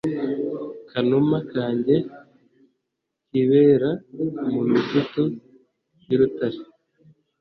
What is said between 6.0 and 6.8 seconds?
y’urutare,